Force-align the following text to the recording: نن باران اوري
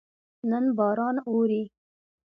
نن 0.49 0.65
باران 0.77 1.15
اوري 1.29 1.63